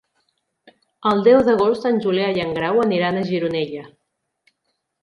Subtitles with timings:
[1.09, 3.89] El deu d'agost en Julià i en Grau aniran a Gironella.